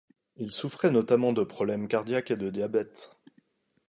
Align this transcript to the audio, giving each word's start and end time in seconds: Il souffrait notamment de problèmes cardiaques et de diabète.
Il 0.35 0.51
souffrait 0.51 0.89
notamment 0.89 1.31
de 1.31 1.43
problèmes 1.43 1.87
cardiaques 1.87 2.31
et 2.31 2.35
de 2.35 2.49
diabète. 2.49 3.11